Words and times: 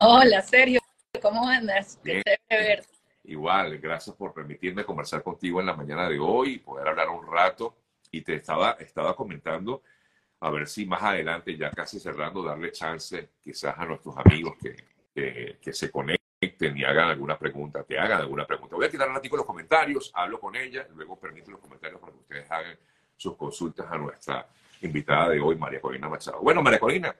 Hola, 0.00 0.42
Sergio, 0.42 0.80
¿cómo 1.20 1.48
andas? 1.48 1.98
Bien, 2.04 2.22
Qué 2.24 2.36
chévere 2.48 2.68
verte. 2.68 2.88
igual, 3.24 3.78
gracias 3.78 4.14
por 4.14 4.32
permitirme 4.32 4.84
conversar 4.84 5.22
contigo 5.22 5.60
en 5.60 5.66
la 5.66 5.74
mañana 5.74 6.08
de 6.08 6.18
hoy 6.18 6.54
y 6.54 6.58
poder 6.58 6.86
hablar 6.88 7.08
un 7.08 7.26
rato. 7.26 7.76
Y 8.10 8.22
te 8.22 8.34
estaba, 8.36 8.72
estaba 8.78 9.14
comentando, 9.16 9.82
a 10.40 10.50
ver 10.50 10.66
si 10.68 10.86
más 10.86 11.02
adelante, 11.02 11.56
ya 11.56 11.70
casi 11.70 11.98
cerrando, 11.98 12.42
darle 12.42 12.70
chance 12.72 13.30
quizás 13.42 13.76
a 13.76 13.84
nuestros 13.84 14.16
amigos 14.16 14.54
que, 14.62 14.76
que, 15.14 15.58
que 15.60 15.72
se 15.72 15.90
conecten 15.90 16.18
y 16.78 16.84
hagan 16.84 17.08
alguna 17.08 17.36
pregunta, 17.36 17.82
te 17.82 17.98
hagan 17.98 18.20
alguna 18.20 18.46
pregunta. 18.46 18.76
Voy 18.76 18.86
a 18.86 18.90
quitar 18.90 19.08
un 19.08 19.16
ratito 19.16 19.36
los 19.36 19.44
comentarios, 19.44 20.12
hablo 20.14 20.38
con 20.38 20.54
ella, 20.54 20.86
luego 20.94 21.18
permito 21.18 21.50
los 21.50 21.60
comentarios 21.60 22.00
para 22.00 22.12
que 22.12 22.18
ustedes 22.20 22.50
hagan 22.50 22.78
sus 23.16 23.36
consultas 23.36 23.90
a 23.90 23.98
nuestra 23.98 24.48
invitada 24.80 25.30
de 25.30 25.40
hoy, 25.40 25.56
María 25.56 25.80
Corina 25.80 26.08
Machado. 26.08 26.40
Bueno, 26.40 26.62
María 26.62 26.78
Corina, 26.78 27.14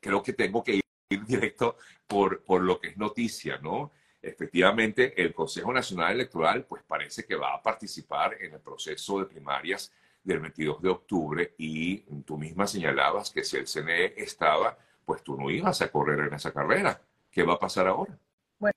creo 0.00 0.22
que 0.22 0.32
tengo 0.32 0.62
que 0.62 0.80
ir 1.10 1.24
directo 1.26 1.76
por, 2.06 2.42
por 2.42 2.62
lo 2.62 2.80
que 2.80 2.88
es 2.88 2.96
noticia, 2.96 3.58
¿no? 3.58 3.90
Efectivamente, 4.22 5.20
el 5.20 5.34
Consejo 5.34 5.72
Nacional 5.72 6.12
Electoral, 6.12 6.64
pues 6.64 6.82
parece 6.86 7.24
que 7.24 7.34
va 7.34 7.54
a 7.54 7.62
participar 7.62 8.36
en 8.40 8.54
el 8.54 8.60
proceso 8.60 9.18
de 9.18 9.26
primarias 9.26 9.92
del 10.22 10.40
22 10.40 10.82
de 10.82 10.88
octubre 10.88 11.54
y 11.58 11.98
tú 12.22 12.36
misma 12.36 12.66
señalabas 12.66 13.30
que 13.30 13.42
si 13.42 13.56
el 13.56 13.66
CNE 13.66 14.14
estaba, 14.16 14.76
pues 15.04 15.22
tú 15.22 15.36
no 15.36 15.50
ibas 15.50 15.80
a 15.82 15.90
correr 15.90 16.20
en 16.20 16.34
esa 16.34 16.52
carrera. 16.52 17.00
¿Qué 17.30 17.42
va 17.42 17.54
a 17.54 17.58
pasar 17.58 17.86
ahora? 17.86 18.16
Bueno, 18.58 18.74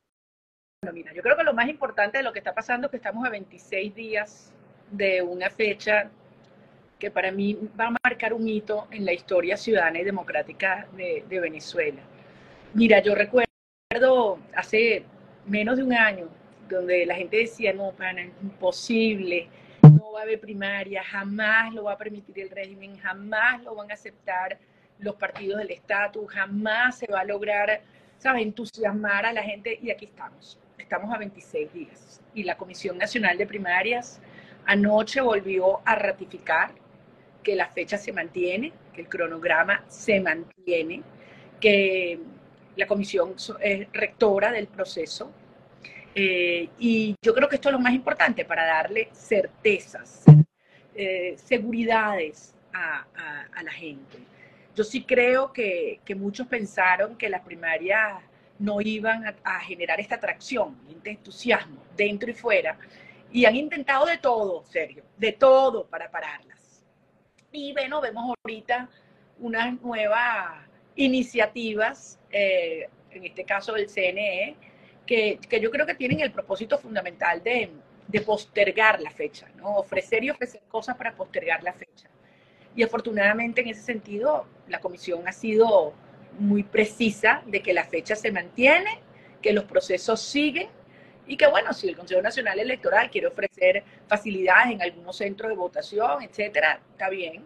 mira, 0.94 1.14
yo 1.14 1.22
creo 1.22 1.36
que 1.36 1.44
lo 1.44 1.54
más 1.54 1.68
importante 1.68 2.20
de 2.20 2.24
lo 2.24 2.32
que 2.32 2.40
está 2.40 2.54
pasando 2.54 2.88
es 2.88 2.92
que 2.92 2.98
estamos 2.98 3.26
a 3.28 3.30
26 3.30 3.94
días 3.94 4.54
de 4.90 5.22
una 5.22 5.50
fecha 5.50 6.10
que 6.98 7.12
para 7.12 7.32
mí 7.32 7.60
va 7.78 7.88
a 7.88 7.96
marcar 8.02 8.34
un 8.34 8.48
hito 8.48 8.88
en 8.92 9.04
la 9.04 9.12
historia 9.12 9.58
ciudadana 9.58 10.00
y 10.00 10.06
democrática 10.06 10.88
de, 10.96 11.26
de 11.28 11.40
Venezuela. 11.42 12.02
Mira, 12.76 13.04
yo 13.04 13.14
recuerdo 13.14 14.40
hace 14.56 15.04
menos 15.46 15.78
de 15.78 15.84
un 15.84 15.94
año 15.94 16.28
donde 16.68 17.06
la 17.06 17.14
gente 17.14 17.38
decía, 17.38 17.72
no, 17.72 17.92
pana, 17.92 18.24
es 18.24 18.32
imposible, 18.42 19.48
no 19.84 20.14
va 20.14 20.22
a 20.22 20.24
haber 20.24 20.40
primaria, 20.40 21.04
jamás 21.04 21.72
lo 21.72 21.84
va 21.84 21.94
a 21.94 21.98
permitir 22.00 22.40
el 22.40 22.50
régimen, 22.50 22.98
jamás 22.98 23.62
lo 23.64 23.76
van 23.76 23.92
a 23.92 23.94
aceptar 23.94 24.58
los 24.98 25.14
partidos 25.18 25.60
del 25.60 25.70
estatus, 25.70 26.32
jamás 26.32 26.98
se 26.98 27.12
va 27.12 27.20
a 27.20 27.26
lograr, 27.26 27.82
¿sabes?, 28.18 28.42
entusiasmar 28.42 29.28
a 29.28 29.34
la 29.34 29.44
gente 29.44 29.78
y 29.80 29.92
aquí 29.92 30.06
estamos. 30.06 30.58
Estamos 30.80 31.14
a 31.14 31.20
26 31.20 31.74
días 31.74 32.22
y 32.34 32.42
la 32.42 32.58
Comisión 32.58 32.98
Nacional 32.98 33.38
de 33.38 33.46
Primarias 33.46 34.20
anoche 34.66 35.22
volvió 35.22 35.82
a 35.86 35.94
ratificar 35.94 36.72
que 37.44 37.56
la 37.56 37.68
fecha 37.68 38.00
se 38.00 38.12
mantiene, 38.12 38.74
que 38.94 39.02
el 39.02 39.10
cronograma 39.10 39.84
se 39.90 40.20
mantiene, 40.20 41.04
que 41.60 42.20
la 42.76 42.88
comisión 42.88 43.36
es 43.60 43.88
rectora 43.92 44.52
del 44.52 44.68
proceso. 44.68 45.32
Eh, 46.16 46.70
y 46.78 47.16
yo 47.22 47.34
creo 47.34 47.50
que 47.50 47.56
esto 47.56 47.70
es 47.70 47.74
lo 47.74 47.80
más 47.80 47.94
importante 47.94 48.46
para 48.46 48.66
darle 48.66 49.10
certezas, 49.14 50.24
eh, 50.94 51.36
seguridades 51.38 52.56
a, 52.74 53.06
la 53.64 53.72
gente. 53.72 54.18
Yo 54.76 54.84
sí 54.84 55.04
creo 55.04 55.54
que, 55.54 56.00
muchos 56.16 56.48
pensaron 56.48 57.16
que 57.16 57.30
las 57.30 57.42
primarias 57.42 58.22
no 58.60 58.82
iban 58.82 59.26
a, 59.26 59.36
a 59.44 59.60
generar 59.62 60.00
esta 60.00 60.16
atracción, 60.16 60.78
este 60.90 61.12
entusiasmo, 61.12 61.78
dentro 61.96 62.30
y 62.30 62.34
fuera, 62.34 62.78
y 63.32 63.46
han 63.46 63.56
intentado 63.56 64.06
de 64.06 64.18
todo, 64.18 64.64
serio, 64.66 65.04
de 65.18 65.32
todo 65.32 65.86
para 65.86 66.10
pararlas. 66.12 66.84
Y 67.52 67.74
bueno, 67.74 68.02
vemos 68.02 68.36
ahorita 68.44 68.90
unas 69.40 69.82
nuevas 69.82 70.68
iniciativas, 70.96 72.20
eh, 72.34 72.90
en 73.12 73.26
este 73.26 73.46
caso 73.46 73.74
del 73.74 73.88
CNE, 73.88 74.56
que, 75.06 75.40
que, 75.48 75.60
yo 75.60 75.70
creo 75.70 75.86
que 75.86 75.94
tienen 75.94 76.20
el 76.22 76.32
propósito 76.32 76.78
fundamental 76.80 77.44
de, 77.44 77.70
de, 78.08 78.22
postergar 78.22 79.00
la 79.00 79.12
fecha, 79.12 79.48
¿no? 79.56 79.76
ofrecer 79.76 80.24
y 80.24 80.32
ofrecer 80.32 80.62
cosas 80.68 80.98
para 80.98 81.14
postergar 81.16 81.62
la 81.62 81.74
fecha. 81.74 82.10
Y 82.76 82.82
afortunadamente 82.82 83.62
en 83.62 83.68
ese 83.68 83.82
sentido 83.82 84.48
la 84.68 84.80
comisión 84.80 85.28
ha 85.28 85.32
sido 85.32 85.94
muy 86.40 86.64
precisa 86.64 87.44
de 87.46 87.62
que 87.62 87.74
la 87.74 87.84
fecha 87.84 88.16
se 88.16 88.32
mantiene, 88.32 89.00
que 89.42 89.54
los 89.54 89.66
procesos 89.66 90.22
siguen 90.22 90.70
y 91.28 91.38
que 91.38 91.48
bueno, 91.48 91.72
si 91.74 91.90
el 91.90 91.96
Consejo 91.96 92.22
Nacional 92.22 92.60
Electoral 92.60 93.10
quiere 93.10 93.28
ofrecer 93.28 93.84
facilidades 94.08 94.74
en 94.74 94.82
algunos 94.82 95.18
centros 95.18 95.50
de 95.50 95.56
votación, 95.56 96.24
etcétera, 96.24 96.82
está 96.92 97.10
bien, 97.10 97.46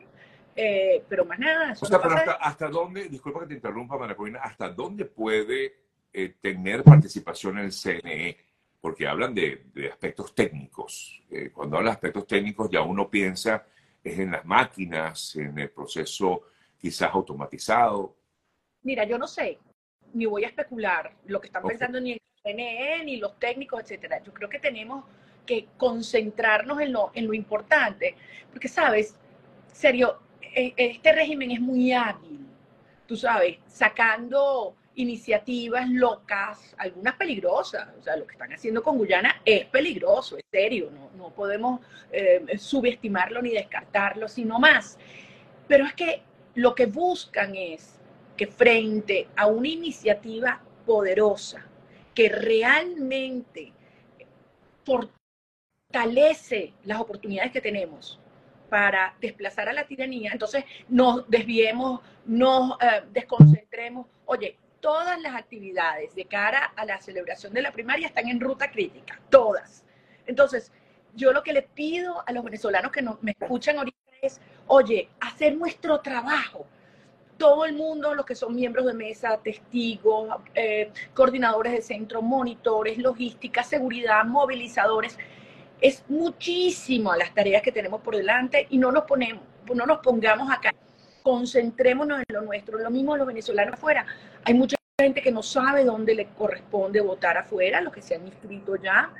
eh, 0.57 1.03
pero 1.07 1.23
más 1.23 1.39
nada. 1.39 1.73
O 1.73 1.85
sea, 1.85 1.97
no 1.97 2.03
pero 2.03 2.15
hasta, 2.15 2.33
hasta, 2.33 2.67
dónde, 2.67 3.07
disculpa 3.07 3.41
que 3.41 3.47
te 3.47 3.53
interrumpa, 3.53 3.97
Maracolina, 3.97 4.39
¿hasta 4.39 4.69
dónde 4.69 5.05
puede 5.05 5.75
eh, 6.11 6.35
tener 6.41 6.83
participación 6.83 7.59
el 7.59 7.71
CNE? 7.71 8.37
Porque 8.81 9.07
hablan 9.07 9.33
de, 9.33 9.67
de 9.73 9.89
aspectos 9.89 10.33
técnicos. 10.33 11.23
Eh, 11.29 11.51
cuando 11.53 11.77
hablan 11.77 11.91
de 11.91 11.95
aspectos 11.95 12.27
técnicos, 12.27 12.69
ya 12.71 12.81
uno 12.81 13.09
piensa 13.09 13.65
es 14.03 14.19
en 14.19 14.31
las 14.31 14.45
máquinas, 14.45 15.35
en 15.35 15.57
el 15.59 15.69
proceso 15.69 16.43
quizás 16.77 17.11
automatizado. 17.13 18.15
Mira, 18.83 19.03
yo 19.03 19.17
no 19.17 19.27
sé, 19.27 19.59
ni 20.13 20.25
voy 20.25 20.45
a 20.45 20.47
especular 20.47 21.13
lo 21.25 21.41
que 21.41 21.47
están 21.47 21.63
okay. 21.63 21.77
pensando 21.77 21.99
ni 21.99 22.13
el 22.13 22.21
CNE, 22.43 23.03
ni 23.03 23.17
los 23.17 23.37
técnicos, 23.39 23.81
etcétera. 23.81 24.23
Yo 24.23 24.33
creo 24.33 24.49
que 24.49 24.59
tenemos 24.59 25.05
que 25.45 25.67
concentrarnos 25.77 26.79
en 26.81 26.93
lo, 26.93 27.11
en 27.13 27.27
lo 27.27 27.33
importante, 27.33 28.15
porque 28.51 28.67
sabes, 28.67 29.15
serio, 29.71 30.19
este 30.57 31.11
régimen 31.11 31.51
es 31.51 31.61
muy 31.61 31.91
hábil, 31.93 32.45
tú 33.05 33.15
sabes, 33.15 33.57
sacando 33.67 34.75
iniciativas 34.95 35.87
locas, 35.87 36.75
algunas 36.77 37.15
peligrosas. 37.15 37.87
O 37.99 38.01
sea, 38.01 38.17
lo 38.17 38.25
que 38.25 38.33
están 38.33 38.51
haciendo 38.51 38.81
con 38.81 38.97
Guyana 38.97 39.41
es 39.45 39.65
peligroso, 39.65 40.37
es 40.37 40.43
serio, 40.51 40.89
no, 40.91 41.11
no 41.15 41.29
podemos 41.29 41.81
eh, 42.11 42.57
subestimarlo 42.57 43.41
ni 43.41 43.51
descartarlo, 43.51 44.27
sino 44.27 44.59
más. 44.59 44.97
Pero 45.67 45.85
es 45.85 45.93
que 45.93 46.23
lo 46.55 46.73
que 46.73 46.87
buscan 46.87 47.55
es 47.55 47.99
que 48.35 48.47
frente 48.47 49.27
a 49.35 49.45
una 49.45 49.67
iniciativa 49.67 50.61
poderosa, 50.85 51.63
que 52.15 52.29
realmente 52.29 53.73
fortalece 54.83 56.73
las 56.85 56.99
oportunidades 56.99 57.51
que 57.51 57.61
tenemos, 57.61 58.19
para 58.69 59.15
desplazar 59.21 59.69
a 59.69 59.73
la 59.73 59.85
tiranía, 59.87 60.31
entonces 60.31 60.63
nos 60.89 61.29
desviemos, 61.29 62.01
nos 62.25 62.77
eh, 62.81 63.03
desconcentremos. 63.11 64.07
Oye, 64.25 64.57
todas 64.79 65.19
las 65.21 65.35
actividades 65.35 66.13
de 66.15 66.25
cara 66.25 66.73
a 66.75 66.85
la 66.85 66.99
celebración 66.99 67.53
de 67.53 67.61
la 67.61 67.71
primaria 67.71 68.07
están 68.07 68.27
en 68.27 68.39
ruta 68.39 68.69
crítica, 68.71 69.19
todas. 69.29 69.83
Entonces, 70.25 70.71
yo 71.15 71.33
lo 71.33 71.43
que 71.43 71.53
le 71.53 71.63
pido 71.63 72.23
a 72.25 72.31
los 72.31 72.43
venezolanos 72.43 72.91
que 72.91 73.01
no, 73.01 73.17
me 73.21 73.35
escuchan 73.37 73.77
ahorita 73.77 73.97
es, 74.21 74.39
oye, 74.67 75.09
hacer 75.19 75.55
nuestro 75.55 75.99
trabajo. 75.99 76.65
Todo 77.37 77.65
el 77.65 77.73
mundo, 77.73 78.15
los 78.15 78.25
que 78.25 78.35
son 78.35 78.55
miembros 78.55 78.85
de 78.87 78.93
mesa, 78.93 79.37
testigos, 79.37 80.41
eh, 80.55 80.91
coordinadores 81.13 81.71
de 81.71 81.81
centro, 81.81 82.21
monitores, 82.21 82.97
logística, 82.97 83.63
seguridad, 83.63 84.25
movilizadores, 84.25 85.17
es 85.81 86.03
muchísimo 86.07 87.15
las 87.15 87.33
tareas 87.33 87.61
que 87.61 87.71
tenemos 87.71 88.01
por 88.01 88.15
delante 88.15 88.67
y 88.69 88.77
no 88.77 88.91
nos 88.91 89.03
ponemos, 89.03 89.43
no 89.73 89.85
nos 89.85 89.99
pongamos 89.99 90.51
acá. 90.51 90.73
Concentrémonos 91.23 92.19
en 92.19 92.35
lo 92.35 92.41
nuestro. 92.41 92.79
Lo 92.79 92.89
mismo 92.89 93.17
los 93.17 93.27
venezolanos 93.27 93.73
afuera. 93.73 94.05
Hay 94.43 94.53
mucha 94.53 94.77
gente 94.99 95.21
que 95.21 95.31
no 95.31 95.43
sabe 95.43 95.83
dónde 95.83 96.15
le 96.15 96.27
corresponde 96.27 97.01
votar 97.01 97.37
afuera, 97.37 97.81
los 97.81 97.93
que 97.93 98.01
se 98.01 98.15
han 98.15 98.25
inscrito 98.25 98.75
ya. 98.77 99.13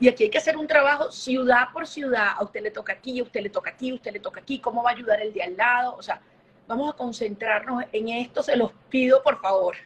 Y 0.00 0.08
aquí 0.08 0.24
hay 0.24 0.30
que 0.30 0.38
hacer 0.38 0.56
un 0.56 0.66
trabajo 0.66 1.12
ciudad 1.12 1.68
por 1.72 1.86
ciudad. 1.86 2.32
A 2.36 2.42
usted 2.42 2.62
le 2.62 2.70
toca 2.70 2.92
aquí, 2.92 3.20
a 3.20 3.22
usted 3.22 3.40
le 3.40 3.50
toca 3.50 3.70
aquí, 3.70 3.90
a 3.90 3.94
usted 3.94 4.12
le 4.12 4.20
toca 4.20 4.40
aquí. 4.40 4.58
¿Cómo 4.58 4.82
va 4.82 4.90
a 4.90 4.94
ayudar 4.94 5.22
el 5.22 5.32
de 5.32 5.42
al 5.42 5.56
lado? 5.56 5.94
O 5.96 6.02
sea, 6.02 6.20
vamos 6.66 6.92
a 6.92 6.96
concentrarnos 6.96 7.84
en 7.92 8.08
esto. 8.08 8.42
Se 8.42 8.56
los 8.56 8.72
pido, 8.90 9.22
por 9.22 9.40
favor. 9.40 9.76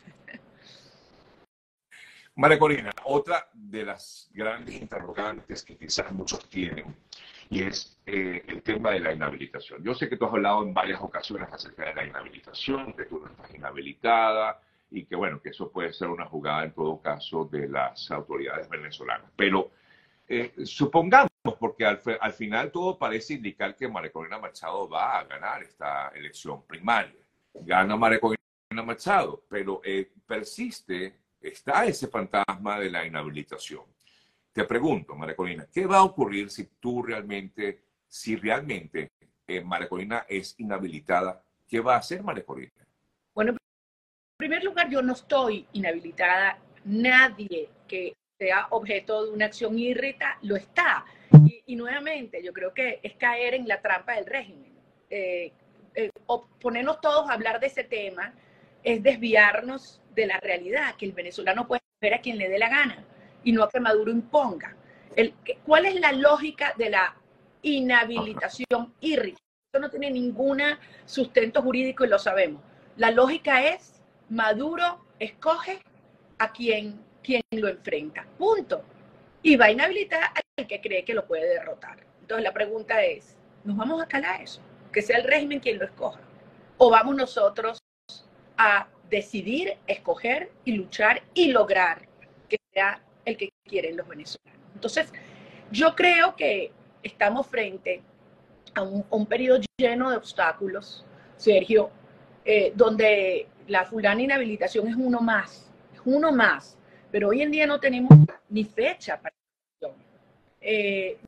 María 2.38 2.58
Corina, 2.58 2.90
otra 3.04 3.48
de 3.54 3.82
las 3.82 4.30
grandes 4.34 4.74
interrogantes 4.74 5.64
que 5.64 5.74
quizás 5.78 6.12
muchos 6.12 6.46
tienen 6.50 6.94
y 7.48 7.62
es 7.62 7.98
eh, 8.04 8.42
el 8.46 8.62
tema 8.62 8.90
de 8.90 9.00
la 9.00 9.14
inhabilitación. 9.14 9.82
Yo 9.82 9.94
sé 9.94 10.06
que 10.06 10.18
tú 10.18 10.26
has 10.26 10.32
hablado 10.32 10.62
en 10.62 10.74
varias 10.74 11.00
ocasiones 11.00 11.48
acerca 11.50 11.86
de 11.86 11.94
la 11.94 12.04
inhabilitación, 12.04 12.92
que 12.92 13.06
tú 13.06 13.20
no 13.20 13.28
estás 13.28 13.54
inhabilitada 13.54 14.60
y 14.90 15.06
que 15.06 15.16
bueno, 15.16 15.40
que 15.40 15.48
eso 15.48 15.70
puede 15.72 15.94
ser 15.94 16.08
una 16.08 16.26
jugada 16.26 16.64
en 16.64 16.72
todo 16.72 17.00
caso 17.00 17.46
de 17.46 17.68
las 17.68 18.10
autoridades 18.10 18.68
venezolanas. 18.68 19.30
Pero 19.34 19.70
eh, 20.28 20.52
supongamos, 20.62 21.30
porque 21.58 21.86
al, 21.86 22.02
al, 22.20 22.32
final 22.34 22.70
todo 22.70 22.98
parece 22.98 23.32
indicar 23.32 23.74
que 23.74 23.88
María 23.88 24.12
Corina 24.12 24.38
Machado 24.38 24.86
va 24.90 25.20
a 25.20 25.24
ganar 25.24 25.62
esta 25.62 26.08
elección 26.08 26.66
primaria. 26.66 27.16
Gana 27.54 27.96
María 27.96 28.20
Corina 28.20 28.38
Machado, 28.84 29.42
pero 29.48 29.80
eh, 29.82 30.12
persiste 30.26 31.14
está 31.48 31.84
ese 31.84 32.08
fantasma 32.08 32.78
de 32.78 32.90
la 32.90 33.06
inhabilitación. 33.06 33.84
Te 34.52 34.64
pregunto, 34.64 35.14
María 35.14 35.36
Corina, 35.36 35.66
¿qué 35.72 35.86
va 35.86 35.98
a 35.98 36.04
ocurrir 36.04 36.50
si 36.50 36.64
tú 36.80 37.02
realmente, 37.02 37.82
si 38.08 38.36
realmente 38.36 39.10
eh, 39.46 39.60
María 39.60 39.88
Corina 39.88 40.24
es 40.28 40.54
inhabilitada? 40.58 41.42
¿Qué 41.68 41.80
va 41.80 41.94
a 41.94 41.98
hacer 41.98 42.22
María 42.22 42.44
Corina? 42.44 42.72
Bueno, 43.34 43.56
primer 44.36 44.64
lugar, 44.64 44.88
yo 44.88 45.02
no 45.02 45.12
estoy 45.12 45.66
inhabilitada. 45.72 46.58
Nadie 46.84 47.68
que 47.86 48.14
sea 48.38 48.68
objeto 48.70 49.26
de 49.26 49.32
una 49.32 49.46
acción 49.46 49.78
irrita 49.78 50.38
lo 50.42 50.56
está. 50.56 51.04
Y, 51.66 51.76
nuevamente, 51.76 52.42
yo 52.42 52.52
creo 52.52 52.72
que 52.72 53.00
es 53.02 53.14
caer 53.16 53.54
en 53.54 53.66
la 53.66 53.82
trampa 53.82 54.14
del 54.14 54.26
régimen. 54.26 54.72
Eh, 55.10 55.52
eh, 55.94 56.10
ponernos 56.60 57.00
todos 57.00 57.28
a 57.28 57.32
hablar 57.32 57.58
de 57.60 57.66
ese 57.66 57.84
tema 57.84 58.32
es 58.86 59.02
desviarnos 59.02 60.00
de 60.14 60.28
la 60.28 60.38
realidad, 60.38 60.94
que 60.94 61.06
el 61.06 61.12
venezolano 61.12 61.66
puede 61.66 61.82
ver 62.00 62.14
a 62.14 62.20
quien 62.20 62.38
le 62.38 62.48
dé 62.48 62.56
la 62.56 62.68
gana 62.68 63.04
y 63.42 63.50
no 63.50 63.64
a 63.64 63.68
que 63.68 63.80
Maduro 63.80 64.12
imponga. 64.12 64.76
El, 65.16 65.34
¿Cuál 65.64 65.86
es 65.86 66.00
la 66.00 66.12
lógica 66.12 66.72
de 66.78 66.90
la 66.90 67.16
inhabilitación 67.62 68.94
irrita? 69.00 69.40
Eso 69.72 69.80
no 69.80 69.90
tiene 69.90 70.12
ningún 70.12 70.62
sustento 71.04 71.62
jurídico 71.62 72.04
y 72.04 72.08
lo 72.08 72.18
sabemos. 72.20 72.62
La 72.96 73.10
lógica 73.10 73.66
es 73.66 74.00
Maduro 74.28 75.04
escoge 75.18 75.80
a 76.38 76.52
quien, 76.52 77.00
quien 77.24 77.42
lo 77.50 77.66
enfrenta. 77.66 78.24
Punto. 78.38 78.84
Y 79.42 79.56
va 79.56 79.64
a 79.64 79.72
inhabilitar 79.72 80.30
al 80.56 80.66
que 80.68 80.80
cree 80.80 81.04
que 81.04 81.14
lo 81.14 81.26
puede 81.26 81.48
derrotar. 81.48 82.06
Entonces 82.20 82.44
la 82.44 82.52
pregunta 82.52 83.02
es, 83.02 83.36
¿nos 83.64 83.76
vamos 83.76 84.00
a 84.00 84.06
calar 84.06 84.42
eso? 84.42 84.60
Que 84.92 85.02
sea 85.02 85.18
el 85.18 85.24
régimen 85.24 85.58
quien 85.58 85.80
lo 85.80 85.86
escoja. 85.86 86.20
¿O 86.78 86.88
vamos 86.88 87.16
nosotros 87.16 87.80
a 88.56 88.88
decidir, 89.10 89.76
escoger 89.86 90.50
y 90.64 90.72
luchar 90.72 91.22
y 91.34 91.52
lograr 91.52 92.06
que 92.48 92.58
sea 92.72 93.02
el 93.24 93.36
que 93.36 93.50
quieren 93.64 93.96
los 93.96 94.08
venezolanos? 94.08 94.60
Entonces, 94.74 95.12
yo 95.70 95.94
creo 95.94 96.36
que 96.36 96.72
estamos 97.02 97.46
frente 97.46 98.02
a 98.74 98.82
un, 98.82 99.04
un 99.10 99.26
periodo 99.26 99.60
lleno 99.76 100.10
de 100.10 100.16
obstáculos, 100.16 101.04
Sergio, 101.36 101.90
eh, 102.44 102.72
donde 102.74 103.48
la 103.66 103.84
fulana 103.84 104.22
inhabilitación 104.22 104.88
es 104.88 104.96
uno 104.96 105.20
más, 105.20 105.70
es 105.92 106.00
uno 106.04 106.32
más, 106.32 106.78
pero 107.10 107.28
hoy 107.28 107.42
en 107.42 107.50
día 107.50 107.66
no 107.66 107.80
tenemos 107.80 108.10
ni 108.48 108.64
fecha 108.64 109.20
para 109.20 109.34
eh, 110.60 111.18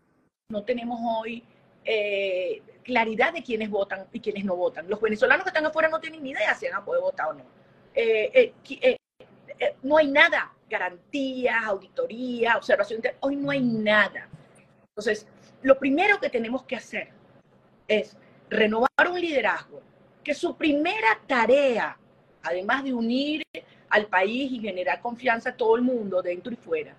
no 0.48 0.64
tenemos 0.64 0.98
hoy 1.02 1.44
eh, 1.90 2.60
claridad 2.82 3.32
de 3.32 3.42
quiénes 3.42 3.70
votan 3.70 4.06
y 4.12 4.20
quiénes 4.20 4.44
no 4.44 4.54
votan. 4.54 4.86
Los 4.90 5.00
venezolanos 5.00 5.42
que 5.42 5.48
están 5.48 5.64
afuera 5.64 5.88
no 5.88 5.98
tienen 5.98 6.22
ni 6.22 6.32
idea 6.32 6.54
si 6.54 6.66
van 6.66 6.82
a 6.82 6.84
poder 6.84 7.00
votar 7.00 7.28
o 7.28 7.32
no. 7.32 7.44
Eh, 7.94 8.52
no 9.82 9.96
hay 9.96 10.08
nada, 10.08 10.52
garantías, 10.68 11.64
auditoría, 11.64 12.58
observación, 12.58 13.00
hoy 13.20 13.36
no 13.36 13.50
hay 13.50 13.62
nada. 13.62 14.28
Entonces, 14.90 15.26
lo 15.62 15.78
primero 15.78 16.20
que 16.20 16.28
tenemos 16.28 16.62
que 16.64 16.76
hacer 16.76 17.08
es 17.88 18.14
renovar 18.50 18.90
un 19.10 19.18
liderazgo 19.18 19.80
que 20.22 20.34
su 20.34 20.54
primera 20.58 21.18
tarea, 21.26 21.96
además 22.42 22.84
de 22.84 22.92
unir 22.92 23.42
al 23.88 24.08
país 24.08 24.52
y 24.52 24.60
generar 24.60 25.00
confianza 25.00 25.50
a 25.50 25.56
todo 25.56 25.74
el 25.76 25.82
mundo, 25.82 26.20
dentro 26.20 26.52
y 26.52 26.56
fuera, 26.56 26.94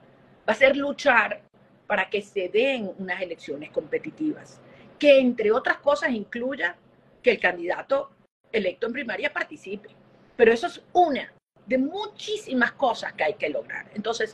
va 0.47 0.53
a 0.53 0.55
ser 0.55 0.75
luchar 0.75 1.43
para 1.85 2.09
que 2.09 2.23
se 2.23 2.49
den 2.49 2.91
unas 2.97 3.21
elecciones 3.21 3.69
competitivas, 3.69 4.59
que 4.99 5.19
entre 5.19 5.51
otras 5.51 5.77
cosas 5.77 6.11
incluya 6.11 6.75
que 7.23 7.31
el 7.31 7.39
candidato 7.39 8.11
electo 8.51 8.87
en 8.87 8.93
primaria 8.93 9.31
participe. 9.31 9.89
Pero 10.35 10.51
eso 10.51 10.67
es 10.67 10.81
una 10.93 11.31
de 11.65 11.77
muchísimas 11.77 12.73
cosas 12.73 13.13
que 13.13 13.23
hay 13.23 13.33
que 13.35 13.49
lograr. 13.49 13.89
Entonces, 13.93 14.33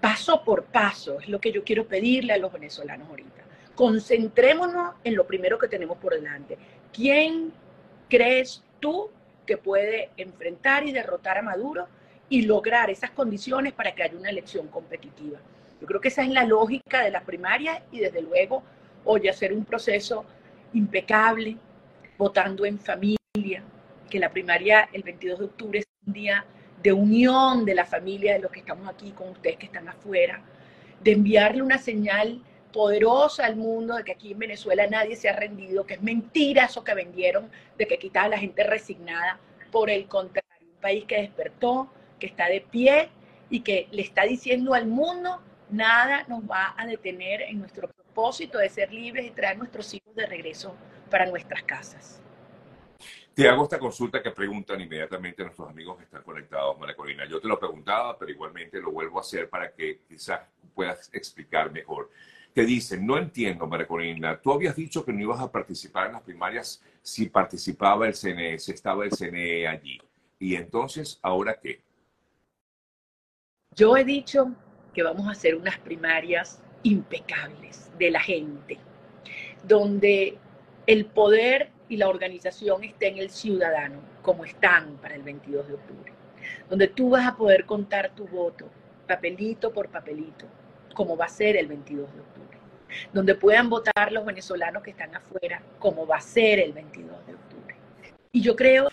paso 0.00 0.42
por 0.44 0.64
paso 0.64 1.20
es 1.20 1.28
lo 1.28 1.40
que 1.40 1.52
yo 1.52 1.64
quiero 1.64 1.86
pedirle 1.86 2.32
a 2.32 2.38
los 2.38 2.52
venezolanos 2.52 3.08
ahorita. 3.08 3.42
Concentrémonos 3.74 4.94
en 5.02 5.16
lo 5.16 5.26
primero 5.26 5.58
que 5.58 5.68
tenemos 5.68 5.98
por 5.98 6.14
delante. 6.14 6.56
¿Quién 6.92 7.52
crees 8.08 8.62
tú 8.80 9.10
que 9.46 9.56
puede 9.56 10.10
enfrentar 10.16 10.86
y 10.86 10.92
derrotar 10.92 11.38
a 11.38 11.42
Maduro 11.42 11.88
y 12.28 12.42
lograr 12.42 12.88
esas 12.90 13.10
condiciones 13.10 13.72
para 13.72 13.94
que 13.94 14.04
haya 14.04 14.16
una 14.16 14.30
elección 14.30 14.68
competitiva? 14.68 15.40
Yo 15.80 15.86
creo 15.86 16.00
que 16.00 16.08
esa 16.08 16.22
es 16.22 16.28
la 16.28 16.44
lógica 16.44 17.02
de 17.02 17.10
la 17.10 17.22
primaria 17.22 17.82
y 17.90 17.98
desde 17.98 18.22
luego, 18.22 18.62
hoy 19.04 19.28
hacer 19.28 19.52
un 19.52 19.64
proceso 19.64 20.24
impecable, 20.72 21.56
votando 22.18 22.64
en 22.64 22.78
familia, 22.78 23.62
que 24.08 24.18
la 24.18 24.30
primaria 24.30 24.88
el 24.92 25.02
22 25.02 25.38
de 25.38 25.44
octubre 25.44 25.78
es 25.80 25.86
un 26.06 26.12
día 26.12 26.44
de 26.82 26.92
unión 26.92 27.64
de 27.64 27.74
la 27.74 27.86
familia 27.86 28.34
de 28.34 28.40
los 28.40 28.50
que 28.50 28.60
estamos 28.60 28.88
aquí 28.88 29.12
con 29.12 29.30
ustedes 29.30 29.56
que 29.56 29.66
están 29.66 29.88
afuera, 29.88 30.42
de 31.02 31.12
enviarle 31.12 31.62
una 31.62 31.78
señal 31.78 32.42
poderosa 32.72 33.46
al 33.46 33.56
mundo 33.56 33.94
de 33.94 34.04
que 34.04 34.12
aquí 34.12 34.32
en 34.32 34.38
Venezuela 34.40 34.86
nadie 34.88 35.16
se 35.16 35.28
ha 35.28 35.36
rendido, 35.36 35.86
que 35.86 35.94
es 35.94 36.02
mentira 36.02 36.64
eso 36.64 36.82
que 36.82 36.92
vendieron 36.92 37.50
de 37.78 37.86
que 37.86 37.98
quitaba 37.98 38.26
a 38.26 38.30
la 38.30 38.38
gente 38.38 38.64
resignada. 38.64 39.38
Por 39.70 39.90
el 39.90 40.06
contrario, 40.08 40.44
un 40.62 40.80
país 40.80 41.04
que 41.04 41.20
despertó, 41.20 41.88
que 42.18 42.26
está 42.26 42.48
de 42.48 42.60
pie 42.60 43.08
y 43.48 43.60
que 43.60 43.86
le 43.92 44.02
está 44.02 44.24
diciendo 44.24 44.74
al 44.74 44.86
mundo, 44.86 45.40
nada 45.70 46.24
nos 46.28 46.42
va 46.42 46.74
a 46.76 46.86
detener 46.86 47.42
en 47.42 47.60
nuestro 47.60 47.88
propósito 48.14 48.58
de 48.58 48.68
ser 48.68 48.92
libres 48.92 49.26
y 49.26 49.30
traer 49.30 49.58
nuestros 49.58 49.92
hijos 49.92 50.14
de 50.14 50.24
regreso 50.24 50.76
para 51.10 51.26
nuestras 51.26 51.64
casas. 51.64 52.20
Te 53.34 53.48
hago 53.48 53.64
esta 53.64 53.80
consulta 53.80 54.22
que 54.22 54.30
preguntan 54.30 54.80
inmediatamente 54.80 55.42
nuestros 55.42 55.68
amigos 55.68 55.98
que 55.98 56.04
están 56.04 56.22
conectados, 56.22 56.78
María 56.78 56.94
Corina. 56.94 57.28
Yo 57.28 57.40
te 57.40 57.48
lo 57.48 57.58
preguntaba, 57.58 58.16
pero 58.16 58.30
igualmente 58.30 58.80
lo 58.80 58.92
vuelvo 58.92 59.18
a 59.18 59.22
hacer 59.22 59.50
para 59.50 59.72
que 59.72 60.02
quizás 60.08 60.42
puedas 60.72 61.10
explicar 61.12 61.72
mejor 61.72 62.08
te 62.52 62.64
dicen, 62.64 63.04
no 63.04 63.18
entiendo, 63.18 63.66
María 63.66 63.88
Corina, 63.88 64.40
tú 64.40 64.52
habías 64.52 64.76
dicho 64.76 65.04
que 65.04 65.12
no 65.12 65.20
ibas 65.20 65.40
a 65.40 65.50
participar 65.50 66.06
en 66.06 66.12
las 66.12 66.22
primarias 66.22 66.80
si 67.02 67.28
participaba 67.28 68.06
el 68.06 68.14
CNE, 68.14 68.60
si 68.60 68.70
estaba 68.70 69.04
el 69.04 69.10
CNE 69.10 69.66
allí. 69.66 70.00
¿Y 70.38 70.54
entonces, 70.54 71.18
ahora 71.20 71.58
qué? 71.60 71.82
Yo 73.74 73.96
he 73.96 74.04
dicho 74.04 74.54
que 74.92 75.02
vamos 75.02 75.26
a 75.26 75.32
hacer 75.32 75.56
unas 75.56 75.76
primarias 75.78 76.62
impecables 76.84 77.90
de 77.98 78.10
la 78.10 78.20
gente, 78.20 78.78
donde 79.64 80.38
el 80.86 81.06
poder 81.06 81.70
y 81.88 81.96
la 81.96 82.08
organización 82.08 82.84
estén 82.84 83.14
en 83.14 83.20
el 83.20 83.30
ciudadano, 83.30 84.00
como 84.22 84.44
están 84.44 84.96
para 84.98 85.16
el 85.16 85.22
22 85.22 85.66
de 85.66 85.74
octubre, 85.74 86.12
donde 86.68 86.88
tú 86.88 87.10
vas 87.10 87.26
a 87.26 87.36
poder 87.36 87.64
contar 87.66 88.14
tu 88.14 88.26
voto, 88.26 88.70
papelito 89.06 89.72
por 89.72 89.88
papelito, 89.88 90.46
como 90.94 91.16
va 91.16 91.24
a 91.24 91.28
ser 91.28 91.56
el 91.56 91.66
22 91.66 92.14
de 92.14 92.20
octubre, 92.20 92.58
donde 93.12 93.34
puedan 93.34 93.68
votar 93.68 94.12
los 94.12 94.24
venezolanos 94.24 94.82
que 94.82 94.90
están 94.90 95.14
afuera, 95.14 95.62
como 95.78 96.06
va 96.06 96.16
a 96.16 96.20
ser 96.20 96.60
el 96.60 96.72
22 96.72 97.26
de 97.26 97.34
octubre. 97.34 97.76
Y 98.32 98.40
yo 98.40 98.54
creo 98.54 98.88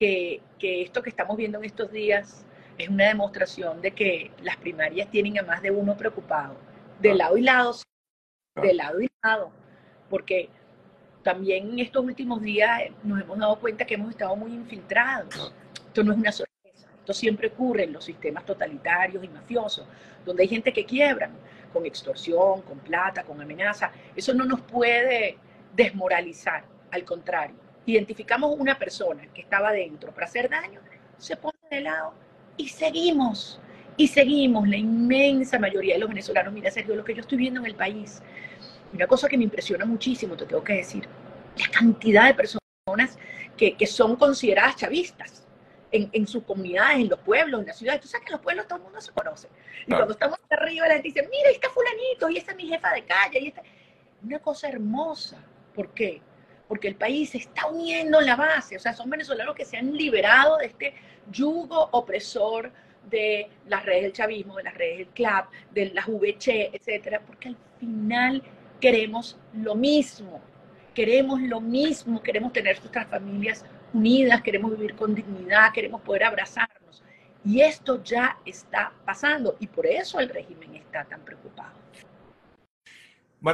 que, 0.00 0.42
que 0.58 0.82
esto 0.82 1.02
que 1.02 1.10
estamos 1.10 1.36
viendo 1.36 1.58
en 1.58 1.64
estos 1.64 1.90
días 1.90 2.44
es 2.78 2.88
una 2.88 3.06
demostración 3.06 3.80
de 3.80 3.92
que 3.92 4.30
las 4.42 4.56
primarias 4.56 5.10
tienen 5.10 5.38
a 5.38 5.42
más 5.42 5.62
de 5.62 5.70
uno 5.70 5.96
preocupado, 5.96 6.56
de 7.00 7.10
ah. 7.10 7.14
lado 7.14 7.36
y 7.36 7.42
lado, 7.42 7.76
ah. 8.56 8.60
de 8.60 8.74
lado 8.74 9.00
y 9.00 9.08
lado, 9.22 9.50
porque 10.08 10.48
también 11.22 11.70
en 11.70 11.78
estos 11.80 12.04
últimos 12.04 12.42
días 12.42 12.82
nos 13.02 13.20
hemos 13.20 13.38
dado 13.38 13.58
cuenta 13.58 13.84
que 13.84 13.94
hemos 13.94 14.10
estado 14.10 14.36
muy 14.36 14.52
infiltrados. 14.52 15.34
Ah. 15.38 15.80
Esto 15.86 16.02
no 16.02 16.12
es 16.12 16.18
una 16.18 16.32
sorpresa, 16.32 16.88
esto 16.98 17.12
siempre 17.12 17.48
ocurre 17.48 17.84
en 17.84 17.92
los 17.92 18.04
sistemas 18.04 18.44
totalitarios 18.44 19.22
y 19.22 19.28
mafiosos, 19.28 19.86
donde 20.24 20.42
hay 20.42 20.48
gente 20.48 20.72
que 20.72 20.84
quiebran 20.84 21.32
con 21.72 21.84
extorsión, 21.86 22.62
con 22.62 22.78
plata, 22.78 23.24
con 23.24 23.40
amenaza. 23.40 23.90
Eso 24.14 24.32
no 24.32 24.44
nos 24.44 24.60
puede 24.60 25.36
desmoralizar, 25.74 26.64
al 26.90 27.04
contrario. 27.04 27.56
Identificamos 27.86 28.54
una 28.58 28.78
persona 28.78 29.26
que 29.34 29.42
estaba 29.42 29.72
dentro 29.72 30.12
para 30.12 30.26
hacer 30.26 30.48
daño, 30.48 30.80
se 31.18 31.36
pone 31.36 31.58
de 31.70 31.80
lado 31.80 32.14
y 32.56 32.68
seguimos, 32.68 33.60
y 33.96 34.08
seguimos. 34.08 34.68
La 34.68 34.76
inmensa 34.76 35.58
mayoría 35.58 35.94
de 35.94 36.00
los 36.00 36.08
venezolanos, 36.08 36.52
mira 36.52 36.70
Sergio, 36.70 36.94
lo 36.96 37.04
que 37.04 37.14
yo 37.14 37.20
estoy 37.20 37.38
viendo 37.38 37.60
en 37.60 37.66
el 37.66 37.74
país, 37.74 38.22
una 38.92 39.06
cosa 39.06 39.28
que 39.28 39.36
me 39.36 39.44
impresiona 39.44 39.84
muchísimo, 39.84 40.36
te 40.36 40.46
tengo 40.46 40.62
que 40.62 40.74
decir, 40.74 41.08
la 41.58 41.68
cantidad 41.68 42.26
de 42.26 42.34
personas 42.34 43.18
que, 43.56 43.76
que 43.76 43.86
son 43.86 44.16
consideradas 44.16 44.76
chavistas 44.76 45.44
en, 45.94 46.26
sus 46.26 46.42
comunidades, 46.42 46.98
en 46.98 47.08
los 47.08 47.20
pueblos, 47.20 47.60
en 47.60 47.66
las 47.66 47.78
ciudades. 47.78 48.00
Tú 48.00 48.08
sabes 48.08 48.24
que 48.24 48.30
en 48.30 48.36
los 48.36 48.42
pueblos 48.42 48.66
todo 48.66 48.78
el 48.78 48.84
mundo 48.84 49.00
se 49.00 49.12
conoce. 49.12 49.48
Y 49.86 49.92
cuando 49.92 50.12
estamos 50.12 50.38
arriba, 50.50 50.88
la 50.88 50.94
gente 50.94 51.08
dice, 51.08 51.28
mira, 51.30 51.48
ahí 51.48 51.54
está 51.54 51.70
fulanito, 51.70 52.28
y 52.30 52.38
esta 52.38 52.50
es 52.50 52.56
mi 52.56 52.66
jefa 52.66 52.92
de 52.92 53.04
calle, 53.04 53.40
y 53.40 53.48
esta... 53.48 53.62
Una 54.22 54.38
cosa 54.38 54.68
hermosa. 54.68 55.36
¿Por 55.74 55.92
qué? 55.92 56.22
Porque 56.66 56.88
el 56.88 56.96
país 56.96 57.30
se 57.30 57.38
está 57.38 57.66
uniendo 57.66 58.20
en 58.20 58.26
la 58.26 58.36
base. 58.36 58.76
O 58.76 58.80
sea, 58.80 58.94
son 58.94 59.10
venezolanos 59.10 59.54
que 59.54 59.66
se 59.66 59.76
han 59.76 59.94
liberado 59.94 60.56
de 60.56 60.66
este 60.66 60.94
yugo 61.30 61.90
opresor 61.92 62.72
de 63.10 63.48
las 63.66 63.84
redes 63.84 64.02
del 64.02 64.12
chavismo, 64.12 64.56
de 64.56 64.64
las 64.64 64.74
redes 64.74 64.98
del 64.98 65.08
CLAP, 65.08 65.50
de 65.72 65.90
las 65.90 66.06
VC, 66.06 66.70
etcétera, 66.72 67.20
porque 67.26 67.48
al 67.48 67.56
final 67.78 68.42
queremos 68.80 69.38
lo 69.54 69.74
mismo. 69.74 70.40
Queremos 70.94 71.40
lo 71.40 71.60
mismo, 71.60 72.22
queremos 72.22 72.52
tener 72.52 72.78
nuestras 72.78 73.08
familias 73.08 73.64
unidas, 73.92 74.42
queremos 74.42 74.70
vivir 74.70 74.94
con 74.94 75.14
dignidad, 75.14 75.72
queremos 75.72 76.00
poder 76.02 76.24
abrazarnos. 76.24 77.02
Y 77.44 77.60
esto 77.60 78.02
ya 78.02 78.38
está 78.44 78.92
pasando 79.04 79.56
y 79.58 79.66
por 79.66 79.86
eso 79.86 80.20
el 80.20 80.28
régimen 80.28 80.76
está 80.76 81.04
tan 81.04 81.20
preocupado. 81.22 81.84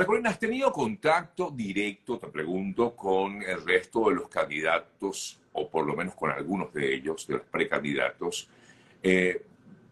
Corina, 0.06 0.30
¿has 0.30 0.38
tenido 0.38 0.70
contacto 0.70 1.50
directo, 1.50 2.18
te 2.18 2.28
pregunto, 2.28 2.94
con 2.94 3.42
el 3.42 3.66
resto 3.66 4.08
de 4.08 4.14
los 4.14 4.28
candidatos, 4.28 5.40
o 5.52 5.68
por 5.68 5.84
lo 5.84 5.96
menos 5.96 6.14
con 6.14 6.30
algunos 6.30 6.72
de 6.72 6.94
ellos, 6.94 7.26
de 7.26 7.34
los 7.34 7.46
precandidatos, 7.46 8.48
eh, 9.02 9.42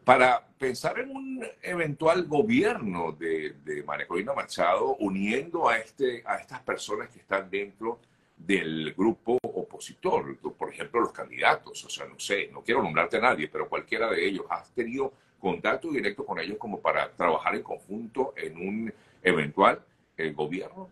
para 0.05 0.47
pensar 0.59 0.99
en 0.99 1.11
un 1.11 1.47
eventual 1.62 2.25
gobierno 2.25 3.12
de, 3.12 3.57
de 3.65 3.83
María 3.83 4.07
Corina 4.07 4.33
Machado, 4.33 4.97
uniendo 4.97 5.69
a, 5.69 5.79
este, 5.79 6.23
a 6.27 6.37
estas 6.37 6.61
personas 6.61 7.11
que 7.11 7.21
están 7.21 7.49
dentro 7.50 7.99
del 8.37 8.95
grupo 8.95 9.38
opositor, 9.43 10.37
por 10.38 10.73
ejemplo, 10.73 11.00
los 11.00 11.12
candidatos, 11.12 11.85
o 11.85 11.91
sea, 11.91 12.07
no 12.07 12.19
sé, 12.19 12.49
no 12.53 12.62
quiero 12.62 12.83
nombrarte 12.83 13.17
a 13.19 13.21
nadie, 13.21 13.49
pero 13.49 13.69
cualquiera 13.69 14.11
de 14.11 14.27
ellos, 14.27 14.47
¿has 14.49 14.71
tenido 14.71 15.12
contacto 15.38 15.91
directo 15.91 16.25
con 16.25 16.38
ellos 16.38 16.57
como 16.59 16.81
para 16.81 17.11
trabajar 17.12 17.55
en 17.57 17.62
conjunto 17.62 18.35
en 18.37 18.57
un 18.57 18.95
eventual 19.23 19.81
eh, 20.17 20.33
gobierno? 20.33 20.88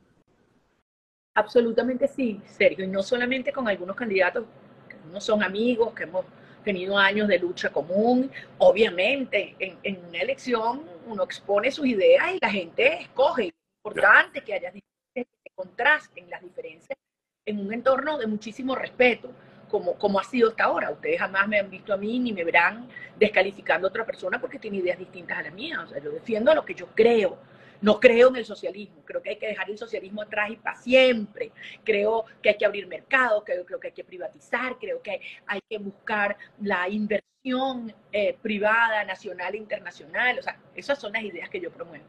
Absolutamente 1.34 2.08
sí, 2.08 2.40
Sergio, 2.46 2.84
y 2.84 2.88
no 2.88 3.02
solamente 3.02 3.52
con 3.52 3.68
algunos 3.68 3.94
candidatos 3.94 4.44
que 4.88 4.96
no 5.10 5.20
son 5.20 5.42
amigos, 5.42 5.92
que 5.94 6.04
hemos 6.04 6.24
tenido 6.66 6.98
años 6.98 7.28
de 7.28 7.38
lucha 7.38 7.70
común. 7.70 8.30
Obviamente, 8.58 9.54
en, 9.60 9.78
en 9.84 10.04
una 10.04 10.18
elección 10.18 10.84
uno 11.06 11.22
expone 11.22 11.70
sus 11.70 11.86
ideas 11.86 12.34
y 12.34 12.38
la 12.42 12.50
gente 12.50 13.02
escoge. 13.02 13.44
Es 13.44 13.54
importante 13.78 14.40
que 14.42 14.52
haya 14.52 14.72
que 14.72 15.26
contrasten 15.54 16.28
las 16.28 16.42
diferencias 16.42 16.98
en 17.46 17.60
un 17.60 17.72
entorno 17.72 18.18
de 18.18 18.26
muchísimo 18.26 18.74
respeto, 18.74 19.30
como, 19.70 19.94
como 19.94 20.18
ha 20.18 20.24
sido 20.24 20.50
hasta 20.50 20.64
ahora. 20.64 20.90
Ustedes 20.90 21.20
jamás 21.20 21.46
me 21.46 21.60
han 21.60 21.70
visto 21.70 21.94
a 21.94 21.96
mí 21.96 22.18
ni 22.18 22.32
me 22.32 22.42
verán 22.42 22.88
descalificando 23.16 23.86
a 23.86 23.90
otra 23.90 24.04
persona 24.04 24.40
porque 24.40 24.58
tiene 24.58 24.78
ideas 24.78 24.98
distintas 24.98 25.38
a 25.38 25.42
las 25.42 25.54
mías. 25.54 25.78
O 25.84 25.86
sea, 25.86 26.02
yo 26.02 26.10
defiendo 26.10 26.52
lo 26.52 26.64
que 26.64 26.74
yo 26.74 26.88
creo. 26.96 27.38
No 27.80 28.00
creo 28.00 28.28
en 28.28 28.36
el 28.36 28.44
socialismo, 28.44 29.02
creo 29.04 29.22
que 29.22 29.30
hay 29.30 29.36
que 29.36 29.48
dejar 29.48 29.70
el 29.70 29.78
socialismo 29.78 30.22
atrás 30.22 30.50
y 30.50 30.56
para 30.56 30.76
siempre. 30.76 31.52
Creo 31.84 32.24
que 32.42 32.50
hay 32.50 32.56
que 32.56 32.66
abrir 32.66 32.86
mercado, 32.86 33.44
creo, 33.44 33.64
creo 33.64 33.80
que 33.80 33.88
hay 33.88 33.94
que 33.94 34.04
privatizar, 34.04 34.78
creo 34.78 35.02
que 35.02 35.20
hay 35.46 35.60
que 35.68 35.78
buscar 35.78 36.36
la 36.60 36.88
inversión 36.88 37.94
eh, 38.12 38.36
privada, 38.42 39.04
nacional 39.04 39.54
e 39.54 39.58
internacional. 39.58 40.38
O 40.38 40.42
sea, 40.42 40.58
esas 40.74 40.98
son 40.98 41.12
las 41.12 41.22
ideas 41.22 41.48
que 41.48 41.60
yo 41.60 41.70
promuevo 41.70 42.04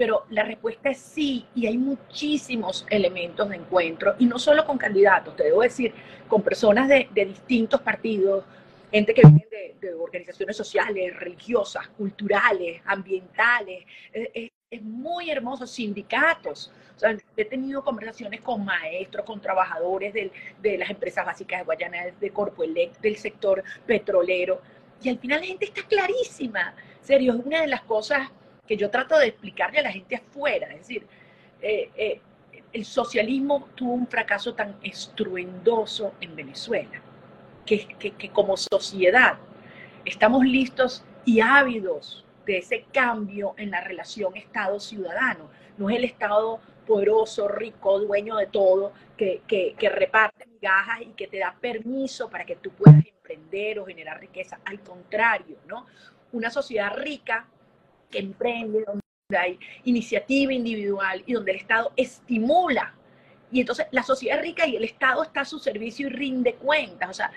pero 0.00 0.24
la 0.30 0.44
respuesta 0.44 0.88
es 0.88 0.96
sí, 0.96 1.44
y 1.54 1.66
hay 1.66 1.76
muchísimos 1.76 2.86
elementos 2.88 3.50
de 3.50 3.56
encuentro, 3.56 4.14
y 4.18 4.24
no 4.24 4.38
solo 4.38 4.64
con 4.64 4.78
candidatos, 4.78 5.36
te 5.36 5.44
debo 5.44 5.60
decir, 5.60 5.92
con 6.26 6.40
personas 6.40 6.88
de, 6.88 7.06
distintos 7.12 7.82
partidos, 7.82 8.46
gente 8.90 9.14
que 9.14 9.22
viene 9.22 9.74
de, 9.80 9.94
organizaciones 9.94 10.56
sociales, 10.56 11.18
religiosas, 11.18 11.88
culturales, 11.88 12.82
ambientales, 12.84 13.84
es, 14.12 14.50
muy 14.82 15.30
hermoso, 15.30 15.66
sindicatos. 15.66 16.72
O 17.02 17.06
he 17.36 17.44
tenido 17.44 17.82
conversaciones 17.82 18.40
con 18.40 18.64
maestros, 18.64 19.24
con 19.24 19.40
trabajadores 19.40 20.14
de 20.14 20.78
las 20.78 20.90
empresas 20.90 21.26
básicas 21.26 21.60
de 21.60 21.64
Guayana, 21.64 21.98
de 22.20 22.30
Corpoelec, 22.30 23.00
del 23.00 23.16
sector 23.16 23.64
petrolero, 23.86 24.60
y 25.02 25.08
al 25.08 25.18
final 25.18 25.40
la 25.40 25.46
gente 25.46 25.66
está 25.66 25.82
clarísima. 25.82 26.74
Serio, 27.00 27.34
es 27.34 27.44
una 27.44 27.62
de 27.62 27.66
las 27.66 27.82
cosas 27.82 28.28
que 28.66 28.76
yo 28.76 28.90
trato 28.90 29.18
de 29.18 29.28
explicarle 29.28 29.78
a 29.78 29.82
la 29.82 29.92
gente 29.92 30.16
afuera. 30.16 30.68
Es 30.72 30.80
decir, 30.80 31.06
eh, 31.62 31.90
eh, 31.96 32.20
el 32.72 32.84
socialismo 32.84 33.68
tuvo 33.74 33.92
un 33.92 34.06
fracaso 34.06 34.54
tan 34.54 34.76
estruendoso 34.82 36.14
en 36.20 36.36
Venezuela, 36.36 37.02
que, 37.78 38.30
como 38.32 38.56
sociedad 38.56 39.38
estamos 40.04 40.44
listos 40.44 41.04
y 41.24 41.40
ávidos 41.40 42.24
de 42.46 42.58
ese 42.58 42.84
cambio 42.92 43.54
en 43.58 43.70
la 43.70 43.80
relación 43.80 44.36
Estado-ciudadano. 44.36 45.50
No 45.78 45.90
es 45.90 45.96
el 45.96 46.04
Estado 46.04 46.60
poderoso, 46.86 47.46
rico, 47.46 48.00
dueño 48.00 48.36
de 48.36 48.46
todo, 48.46 48.92
que, 49.16 49.42
que, 49.46 49.74
que, 49.78 49.88
reparte 49.88 50.46
migajas 50.46 51.02
y 51.02 51.12
que 51.12 51.28
te 51.28 51.38
da 51.38 51.54
permiso 51.60 52.28
para 52.28 52.44
que 52.44 52.56
tú 52.56 52.70
puedas 52.70 53.04
emprender 53.06 53.78
o 53.78 53.86
generar 53.86 54.18
riqueza. 54.20 54.58
Al 54.64 54.80
contrario, 54.80 55.58
¿no? 55.66 55.86
Una 56.32 56.50
sociedad 56.50 56.96
rica 56.96 57.46
que 58.10 58.18
emprende, 58.18 58.84
donde 58.84 59.38
hay 59.38 59.58
iniciativa 59.84 60.52
individual 60.52 61.22
y 61.26 61.34
donde 61.34 61.52
el 61.52 61.58
Estado 61.58 61.92
estimula. 61.96 62.94
Y 63.52 63.60
entonces 63.60 63.86
la 63.90 64.02
sociedad 64.02 64.40
rica 64.40 64.66
y 64.66 64.76
el 64.76 64.84
Estado 64.84 65.22
está 65.22 65.42
a 65.42 65.44
su 65.44 65.58
servicio 65.58 66.06
y 66.06 66.10
rinde 66.10 66.54
cuentas. 66.54 67.10
O 67.10 67.14
sea, 67.14 67.30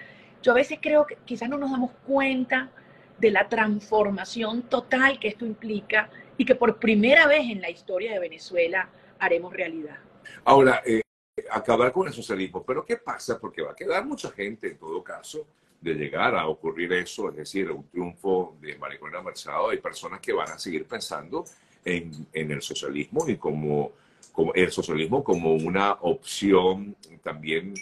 yo 0.44 0.52
a 0.52 0.56
veces 0.56 0.78
creo 0.82 1.08
que 1.08 1.18
quizás 1.26 1.50
no 1.50 1.58
nos 1.58 1.72
damos 1.72 1.92
cuenta 2.06 2.70
de 3.18 3.32
la 3.32 3.48
transformación 3.48 4.64
total 4.64 5.18
que 5.20 5.30
esto 5.30 5.46
implica 5.46 6.10
y 6.38 6.46
que 6.46 6.54
por 6.54 6.80
primera 6.80 7.26
vez 7.28 7.50
en 7.50 7.62
la 7.62 7.70
historia 7.70 8.12
de 8.12 8.20
Venezuela 8.20 8.90
haremos 9.20 9.54
realidad. 9.54 9.98
Ahora, 10.44 10.82
eh, 10.86 11.02
acabar 11.50 11.94
con 11.94 12.08
el 12.08 12.14
socialismo, 12.14 12.64
pero 12.64 12.86
¿qué 12.86 12.98
pasa? 12.98 13.40
Porque 13.40 13.62
va 13.62 13.72
a 13.72 13.76
quedar 13.76 14.06
mucha 14.06 14.32
gente 14.32 14.68
en 14.68 14.78
todo 14.78 15.02
caso 15.02 15.48
de 15.80 15.94
llegar 15.94 16.36
a 16.36 16.48
ocurrir 16.48 16.92
eso, 16.94 17.30
es 17.30 17.36
decir, 17.38 17.72
un 17.72 17.88
triunfo 17.88 18.58
de 18.60 18.78
Maricona 18.78 19.22
Machado, 19.22 19.70
hay 19.70 19.78
personas 19.78 20.20
que 20.20 20.34
van 20.34 20.50
a 20.50 20.60
seguir 20.60 20.86
pensando 20.86 21.46
en, 21.84 22.28
en 22.34 22.52
el 22.52 22.62
socialismo 22.62 23.28
y 23.28 23.38
como, 23.38 23.92
como, 24.32 24.54
el 24.54 24.72
socialismo 24.72 25.24
como 25.24 25.54
una 25.54 25.94
opción 26.02 26.96
también, 27.22 27.74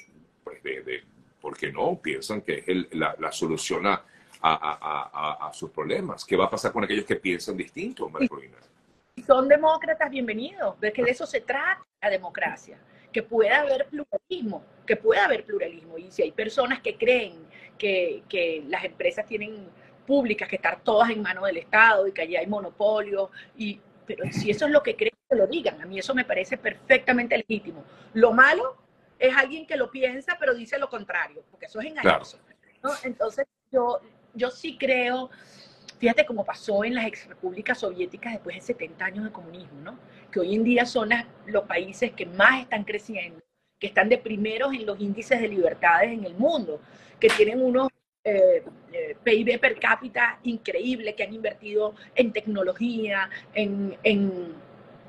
pues, 0.44 0.62
de, 0.63 0.82
de 0.82 1.03
¿por 1.42 1.58
qué 1.58 1.72
no? 1.72 2.00
Piensan 2.02 2.42
que 2.42 2.64
es 2.66 2.96
la, 2.96 3.16
la, 3.20 3.32
solución 3.32 3.88
a, 3.88 4.04
a, 4.42 5.48
a, 5.48 5.54
sus 5.54 5.72
problemas. 5.72 6.24
¿Qué 6.24 6.38
va 6.38 6.46
a 6.46 6.50
pasar 6.50 6.72
con 6.72 6.84
aquellos 6.84 7.06
que 7.06 7.16
piensan 7.16 7.58
distinto, 7.58 8.08
Maricolina? 8.08 8.58
Son 9.26 9.48
demócratas, 9.48 10.10
bienvenidos. 10.10 10.80
Ves 10.80 10.94
que 10.94 11.04
de 11.04 11.12
eso 11.12 11.26
se 11.26 11.42
trata 11.42 11.86
la 12.02 12.10
democracia, 12.10 12.78
que 13.12 13.24
pueda 13.24 13.62
haber 13.62 13.88
pluralismo, 13.88 14.64
que 14.86 14.96
pueda 14.96 15.26
haber 15.26 15.44
pluralismo. 15.44 15.98
Y 15.98 16.12
si 16.12 16.22
hay 16.22 16.32
personas 16.32 16.80
que 16.82 16.96
creen 16.96 17.46
que, 17.78 18.64
las 18.68 18.86
empresas 18.86 19.26
tienen 19.26 19.68
públicas 20.06 20.48
que 20.48 20.56
estar 20.56 20.82
todas 20.82 21.10
en 21.10 21.22
manos 21.22 21.46
del 21.46 21.58
Estado 21.58 22.08
y 22.08 22.12
que 22.12 22.22
allí 22.22 22.36
hay 22.36 22.48
monopolio. 22.48 23.32
Y, 23.58 23.80
pero 24.06 24.24
si 24.32 24.52
eso 24.52 24.66
es 24.66 24.72
lo 24.72 24.82
que 24.82 24.96
creen, 24.96 25.14
que 25.30 25.36
lo 25.36 25.48
digan. 25.48 25.82
A 25.82 25.86
mí 25.86 26.00
eso 26.00 26.14
me 26.14 26.26
parece 26.26 26.58
perfectamente 26.58 27.38
legítimo. 27.38 27.84
Lo 28.14 28.32
malo 28.32 28.78
es 29.22 29.38
alguien 29.38 29.66
que 29.68 29.78
lo 29.78 29.92
piensa 29.92 30.36
pero 30.40 30.54
dice 30.54 30.78
lo 30.80 30.90
contrario, 30.90 31.44
porque 31.50 31.68
eso 31.68 31.80
es 31.80 31.88
engañoso. 31.88 32.40
Entonces 33.04 33.46
yo, 33.72 34.01
yo 34.34 34.50
sí 34.50 34.78
creo, 34.78 35.30
fíjate 36.00 36.25
cómo 36.25 36.44
pasó 36.44 36.84
en 36.84 36.96
las 36.96 37.06
ex 37.06 37.28
repúblicas 37.28 37.80
soviéticas 37.80 38.34
después 38.34 38.56
de 38.56 38.62
70 38.62 39.06
años 39.06 39.24
de 39.25 39.32
comunismo, 39.32 39.80
¿no? 39.82 40.00
que 40.32 40.40
hoy 40.40 40.56
en 40.56 40.63
día 40.63 40.86
son 40.86 41.10
los 41.46 41.63
países 41.66 42.12
que 42.12 42.25
más 42.25 42.62
están 42.62 42.84
creciendo, 42.84 43.40
que 43.80 43.88
están 43.88 44.10
de 44.10 44.18
primeros 44.18 44.74
en 44.74 44.86
los 44.86 45.00
índices 45.00 45.40
de 45.40 45.48
libertades 45.48 46.12
en 46.12 46.25
el 46.25 46.34
mundo 46.34 46.82
que 47.20 47.30
tienen 47.30 47.62
unos 47.62 47.90
eh, 48.24 48.63
eh, 48.94 49.16
PIB 49.24 49.60
per 49.60 49.80
cápita 49.80 50.40
increíbles, 50.44 51.16
que 51.16 51.24
han 51.24 51.34
invertido 51.34 51.96
en 52.16 52.32
tecnología, 52.32 53.30
en, 53.54 53.98
en, 54.04 54.54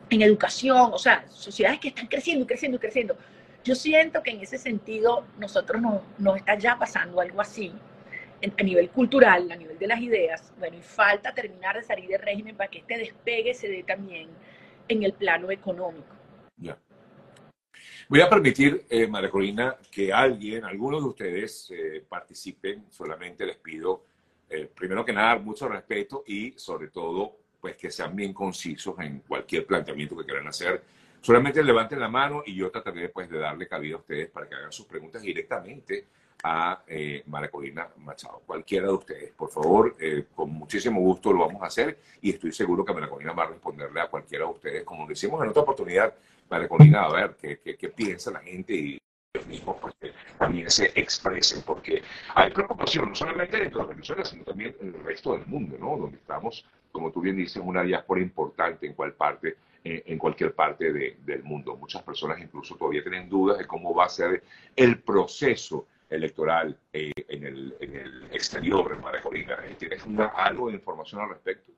en, 0.09 0.23
educación, 0.23 0.91
o 0.93 0.99
sea, 0.99 1.25
sociedades 1.29 1.81
que 1.81 1.89
están 1.89 2.07
creciendo 2.07 2.45
y 2.45 2.47
creciendo 2.47 2.77
y 2.77 2.81
creciendo. 2.81 3.17
Yo 3.65 3.75
siento 3.75 4.23
que 4.23 4.33
en 4.33 4.41
ese 4.41 4.59
sentido 4.59 5.25
nosotros 5.39 5.81
nos, 5.81 6.03
nos 6.19 6.37
está 6.37 6.59
ya 6.59 6.79
pasando 6.79 7.21
algo 7.21 7.41
así 7.41 7.73
a 8.59 8.63
nivel 8.63 8.91
cultural, 8.91 9.51
a 9.53 9.57
nivel 9.57 9.79
de 9.79 9.87
las 9.87 10.01
ideas. 10.01 10.53
Bueno, 10.59 10.77
y 10.77 10.83
falta 10.83 11.33
terminar 11.33 11.77
de 11.77 11.85
salir 11.85 12.09
del 12.09 12.21
régimen 12.21 12.57
para 12.57 12.71
que 12.71 12.79
este 12.79 12.99
despegue 12.99 13.55
se 13.55 13.69
dé 13.69 13.85
también 13.85 14.29
en 14.89 15.03
el 15.03 15.13
plano 15.13 15.51
económico. 15.51 16.15
Ya. 16.57 16.77
Voy 18.09 18.21
a 18.21 18.29
permitir, 18.29 18.85
eh, 18.89 19.07
María 19.07 19.31
Corina, 19.31 19.77
que 19.91 20.13
alguien, 20.13 20.65
algunos 20.65 21.03
de 21.03 21.09
ustedes 21.09 21.71
eh, 21.71 22.05
participen. 22.09 22.87
Solamente 22.91 23.47
les 23.47 23.57
pido, 23.57 24.05
eh, 24.51 24.69
primero 24.75 25.05
que 25.05 25.13
nada, 25.13 25.37
mucho 25.39 25.69
respeto 25.69 26.25
y 26.27 26.53
sobre 26.57 26.89
todo, 26.89 27.39
pues 27.61 27.77
que 27.77 27.91
sean 27.91 28.15
bien 28.15 28.35
concisos 28.35 28.99
en 28.99 29.21
cualquier 29.21 29.67
planteamiento 29.67 30.17
que 30.17 30.25
quieran 30.25 30.49
hacer. 30.49 30.83
Solamente 31.23 31.63
levanten 31.63 32.01
la 32.01 32.09
mano 32.09 32.43
y 32.45 32.57
yo 32.57 32.69
trataré 32.69 33.09
pues, 33.09 33.31
de 33.31 33.39
darle 33.39 33.69
cabida 33.69 33.95
a 33.95 33.99
ustedes 33.99 34.29
para 34.29 34.49
que 34.49 34.57
hagan 34.57 34.73
sus 34.73 34.87
preguntas 34.87 35.23
directamente 35.23 36.07
a 36.43 36.83
eh, 36.85 37.23
Corina 37.49 37.89
Machado. 37.99 38.43
Cualquiera 38.45 38.89
de 38.89 38.93
ustedes, 38.93 39.31
por 39.31 39.49
favor, 39.49 39.95
eh, 40.01 40.25
con 40.35 40.51
muchísimo 40.51 41.01
gusto 41.01 41.33
lo 41.33 41.47
vamos 41.47 41.63
a 41.63 41.67
hacer 41.67 41.97
y 42.21 42.31
estoy 42.31 42.51
seguro 42.51 42.85
que 42.85 42.93
María 42.93 43.09
Corina 43.09 43.33
va 43.35 43.45
a 43.45 43.51
responderle 43.51 44.01
a 44.01 44.09
cualquiera 44.09 44.47
de 44.47 44.51
ustedes, 44.51 44.83
como 44.83 45.07
lo 45.07 45.13
hicimos 45.13 45.41
en 45.45 45.51
otra 45.51 45.63
oportunidad, 45.63 46.13
María 46.51 46.67
Corina, 46.67 47.05
a 47.05 47.13
ver 47.13 47.37
qué, 47.41 47.61
qué, 47.77 47.89
piensa 47.89 48.33
la 48.33 48.41
gente 48.41 48.75
y 48.75 48.99
los 49.33 49.47
mismos 49.47 49.77
pues, 49.81 49.95
que 50.01 50.13
también 50.37 50.69
se 50.71 50.87
expresen, 50.87 51.63
porque 51.63 52.03
hay 52.35 52.51
preocupación 52.51 53.11
no 53.11 53.15
solamente 53.15 53.59
dentro 53.59 53.83
de 53.83 53.95
Venezuela, 53.95 54.25
sino 54.25 54.43
también 54.43 54.75
en 54.81 54.89
el 54.89 55.05
resto 55.05 55.35
del 55.35 55.47
mundo, 55.47 55.77
¿no? 55.79 55.97
Donde 55.97 56.17
estamos, 56.17 56.67
como 56.91 57.13
tú 57.13 57.21
bien 57.21 57.37
dices, 57.37 57.63
una 57.65 57.85
diáspora 57.85 58.21
importante 58.21 58.89
en 58.89 58.95
cual 58.95 59.13
parte 59.13 59.57
en 59.85 60.19
cualquier 60.19 60.55
parte 60.55 60.93
de, 60.93 61.19
del 61.25 61.43
mundo. 61.43 61.77
Muchas 61.77 62.03
personas 62.03 62.41
incluso 62.41 62.77
todavía 62.77 63.03
tienen 63.03 63.29
dudas 63.29 63.59
de 63.59 63.67
cómo 63.67 63.95
va 63.95 64.07
a 64.07 64.09
ser 64.09 64.43
el 64.77 65.03
proceso 65.03 65.89
electoral 66.09 66.79
eh, 66.93 67.11
en, 67.29 67.45
el, 67.45 67.77
en, 67.81 67.97
el, 67.97 68.25
exterior, 68.33 68.93
en 68.93 69.01
María 69.01 69.23
Corina. 69.23 69.59
¿Tienes 69.79 70.05
una, 70.05 70.27
algo 70.27 70.69
de 70.69 70.75
información 70.75 71.23
al 71.23 71.31
respecto? 71.31 71.73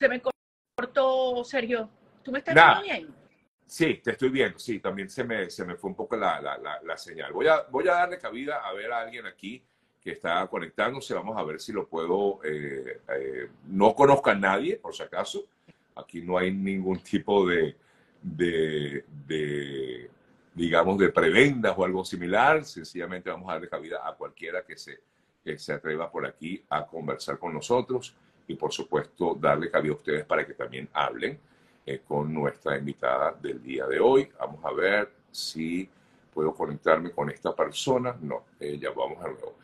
Se 0.00 0.08
me 0.08 0.20
cortó, 0.74 1.44
Sergio. 1.44 1.88
¿Tú 2.22 2.32
me 2.32 2.38
estás 2.38 2.54
viendo 2.54 2.82
bien? 2.82 3.14
Sí, 3.66 4.00
te 4.02 4.12
estoy 4.12 4.30
viendo, 4.30 4.58
sí, 4.58 4.80
también 4.80 5.10
se 5.10 5.24
me, 5.24 5.50
se 5.50 5.62
me 5.62 5.76
fue 5.76 5.90
un 5.90 5.96
poco 5.96 6.16
la, 6.16 6.40
la, 6.40 6.80
la, 6.82 6.96
señal. 6.96 7.32
Voy 7.34 7.46
a, 7.48 7.64
voy 7.64 7.86
a 7.86 7.92
darle 7.92 8.18
cabida 8.18 8.66
a 8.66 8.72
ver 8.72 8.90
a 8.90 9.00
alguien 9.00 9.26
aquí 9.26 9.62
que 10.02 10.12
está 10.12 10.46
conectándose, 10.46 11.14
vamos 11.14 11.36
a 11.36 11.42
ver 11.42 11.60
si 11.60 11.72
lo 11.72 11.86
puedo, 11.86 12.40
eh, 12.44 13.00
eh, 13.08 13.48
no 13.66 13.94
conozco 13.94 14.30
a 14.30 14.34
nadie, 14.34 14.76
por 14.76 14.94
si 14.94 15.02
acaso, 15.02 15.44
aquí 15.96 16.22
no 16.22 16.38
hay 16.38 16.52
ningún 16.52 17.00
tipo 17.00 17.46
de, 17.46 17.76
de, 18.22 19.04
de, 19.26 20.10
digamos, 20.54 20.98
de 20.98 21.10
prebendas 21.10 21.74
o 21.76 21.84
algo 21.84 22.04
similar, 22.04 22.64
sencillamente 22.64 23.30
vamos 23.30 23.48
a 23.50 23.54
darle 23.54 23.68
cabida 23.68 24.08
a 24.08 24.14
cualquiera 24.14 24.64
que 24.64 24.76
se, 24.76 25.00
que 25.44 25.58
se 25.58 25.72
atreva 25.72 26.10
por 26.10 26.26
aquí 26.26 26.62
a 26.70 26.86
conversar 26.86 27.38
con 27.38 27.52
nosotros 27.52 28.14
y 28.46 28.54
por 28.54 28.72
supuesto 28.72 29.36
darle 29.38 29.70
cabida 29.70 29.92
a 29.92 29.96
ustedes 29.96 30.24
para 30.24 30.46
que 30.46 30.54
también 30.54 30.88
hablen 30.92 31.38
eh, 31.84 32.00
con 32.06 32.32
nuestra 32.32 32.78
invitada 32.78 33.32
del 33.32 33.62
día 33.62 33.86
de 33.86 34.00
hoy. 34.00 34.28
Vamos 34.38 34.64
a 34.64 34.72
ver 34.72 35.10
si 35.30 35.88
puedo 36.32 36.54
conectarme 36.54 37.10
con 37.10 37.30
esta 37.30 37.54
persona. 37.54 38.16
No, 38.20 38.44
ya 38.60 38.90
vamos 38.90 39.18
a 39.18 39.28
nuevo. 39.28 39.57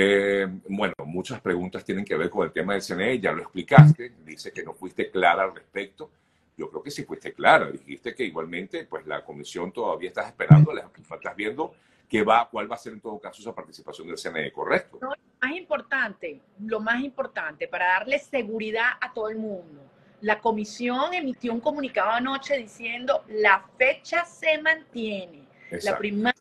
Eh, 0.00 0.46
bueno, 0.68 0.94
muchas 1.06 1.40
preguntas 1.40 1.84
tienen 1.84 2.04
que 2.04 2.16
ver 2.16 2.30
con 2.30 2.46
el 2.46 2.52
tema 2.52 2.74
del 2.74 2.82
CNE, 2.82 3.18
ya 3.18 3.32
lo 3.32 3.42
explicaste, 3.42 4.12
dice 4.24 4.52
que 4.52 4.62
no 4.62 4.72
fuiste 4.72 5.10
clara 5.10 5.42
al 5.42 5.52
respecto. 5.52 6.08
Yo 6.56 6.70
creo 6.70 6.84
que 6.84 6.92
sí 6.92 7.02
fuiste 7.02 7.32
clara, 7.32 7.68
dijiste 7.68 8.14
que 8.14 8.22
igualmente 8.22 8.84
pues 8.84 9.04
la 9.08 9.24
comisión 9.24 9.72
todavía 9.72 10.10
estás 10.10 10.28
esperando, 10.28 10.72
estás 10.72 11.34
viendo 11.34 11.74
qué 12.08 12.22
va, 12.22 12.48
cuál 12.48 12.70
va 12.70 12.76
a 12.76 12.78
ser 12.78 12.92
en 12.92 13.00
todo 13.00 13.18
caso 13.18 13.42
esa 13.42 13.52
participación 13.52 14.06
del 14.06 14.18
CNE, 14.18 14.52
¿correcto? 14.52 15.00
No, 15.02 15.10
más 15.42 15.56
importante, 15.56 16.42
lo 16.64 16.78
más 16.78 17.02
importante, 17.02 17.66
para 17.66 17.86
darle 17.86 18.20
seguridad 18.20 18.90
a 19.00 19.12
todo 19.12 19.28
el 19.28 19.36
mundo. 19.38 19.82
La 20.20 20.38
comisión 20.38 21.12
emitió 21.12 21.52
un 21.52 21.60
comunicado 21.60 22.10
anoche 22.10 22.56
diciendo 22.56 23.24
la 23.26 23.64
fecha 23.76 24.24
se 24.24 24.62
mantiene. 24.62 25.42
La 25.82 25.98
primera 25.98 26.37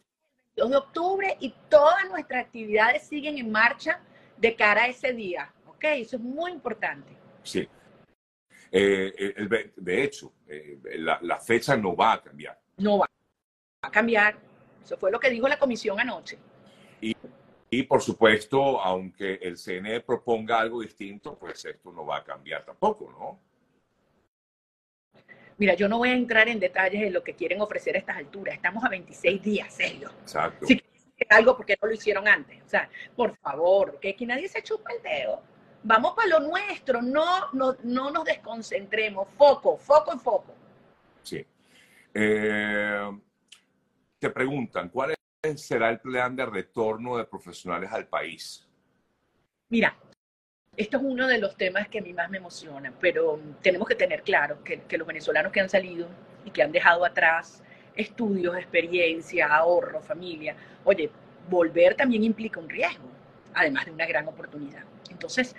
2 0.58 0.72
de 0.72 0.76
octubre 0.76 1.38
y 1.40 1.54
todas 1.70 2.10
nuestras 2.10 2.46
actividades 2.46 3.04
siguen 3.04 3.38
en 3.38 3.52
marcha 3.52 4.02
de 4.38 4.56
cara 4.56 4.84
a 4.84 4.88
ese 4.88 5.14
día. 5.14 5.54
¿Ok? 5.68 5.84
Eso 5.84 6.16
es 6.18 6.22
muy 6.22 6.52
importante. 6.52 7.16
Sí. 7.44 7.68
Eh, 8.72 9.14
eh, 9.18 9.72
de 9.76 10.04
hecho, 10.04 10.34
eh, 10.48 10.80
la, 10.98 11.20
la, 11.22 11.40
fecha 11.40 11.78
no 11.78 11.96
va 11.96 12.14
a 12.14 12.22
cambiar. 12.22 12.60
No 12.78 12.98
va 12.98 13.08
a 13.82 13.92
cambiar. 13.92 14.38
Eso 14.84 14.98
fue 14.98 15.12
lo 15.12 15.20
que 15.20 15.30
dijo 15.30 15.48
la 15.48 15.60
comisión 15.60 16.00
anoche. 16.00 16.38
Y, 17.00 17.16
y 17.70 17.84
por 17.84 18.02
supuesto, 18.02 18.82
aunque 18.82 19.36
el 19.36 19.58
CNE 19.58 20.02
proponga 20.02 20.60
algo 20.60 20.82
distinto, 20.82 21.38
pues 21.38 21.64
esto 21.66 21.92
no 21.92 22.06
va 22.06 22.18
a 22.18 22.24
cambiar 22.24 22.66
tampoco, 22.66 23.12
¿no? 23.12 23.47
Mira, 25.58 25.74
yo 25.74 25.90
no 25.90 25.98
voy 25.98 26.10
a 26.10 26.14
entrar 26.14 26.48
en 26.48 26.60
detalles 26.60 27.02
de 27.02 27.10
lo 27.10 27.24
que 27.24 27.34
quieren 27.34 27.62
ofrecer 27.62 27.96
a 27.96 28.00
estas 28.00 28.18
alturas. 28.18 28.56
Estamos 28.56 28.84
a 28.84 28.90
26 28.90 29.42
días, 29.42 29.74
serio. 29.74 30.12
Exacto. 30.22 30.66
Si 30.68 30.82
algo 31.30 31.58
porque 31.58 31.78
no 31.82 31.88
lo 31.88 31.94
hicieron 31.94 32.28
antes. 32.28 32.64
O 32.64 32.70
sea, 32.70 32.90
por 33.16 33.36
favor, 33.38 34.00
que 34.00 34.10
aquí 34.10 34.26
nadie 34.26 34.48
se 34.48 34.62
chupa 34.62 34.92
el 34.94 35.02
dedo. 35.02 35.42
Vamos 35.84 36.14
para 36.16 36.28
lo 36.28 36.40
nuestro, 36.42 37.02
no, 37.02 37.52
no, 37.54 37.76
no 37.84 38.12
nos 38.12 38.24
desconcentremos. 38.26 39.28
Foco, 39.38 39.78
foco 39.78 40.14
en 40.14 40.20
foco. 40.20 40.54
Sí. 41.24 41.46
Eh, 42.14 43.12
te 44.20 44.30
preguntan, 44.30 44.90
¿cuál 44.90 45.16
será 45.56 45.90
el 45.90 46.00
plan 46.00 46.36
de 46.36 46.46
retorno 46.46 47.18
de 47.18 47.26
profesionales 47.26 47.92
al 47.92 48.08
país? 48.08 48.68
Mira, 49.70 49.96
esto 50.78 50.98
es 50.98 51.04
uno 51.04 51.28
de 51.28 51.40
los 51.40 51.56
temas 51.56 51.88
que 51.88 51.98
a 51.98 52.02
mí 52.02 52.14
más 52.14 52.30
me 52.30 52.38
emocionan, 52.38 52.94
pero 53.02 53.40
tenemos 53.64 53.88
que 53.88 53.96
tener 53.96 54.22
claro 54.22 54.64
que, 54.64 54.80
los 54.96 55.08
venezolanos 55.08 55.52
que 55.52 55.60
han 55.60 55.70
salido 55.70 56.08
y 56.46 56.52
que 56.52 56.62
han 56.62 56.72
dejado 56.72 57.04
atrás 57.04 57.64
estudios, 57.96 58.56
experiencia, 58.56 59.48
ahorro, 59.48 60.02
familia, 60.02 60.56
oye, 60.86 61.10
volver 61.50 61.96
también 61.96 62.24
implica 62.24 62.60
un 62.60 62.70
riesgo, 62.70 63.10
además 63.56 63.86
de 63.86 63.92
una 63.92 64.06
gran 64.06 64.28
oportunidad. 64.28 64.84
Entonces, 65.10 65.56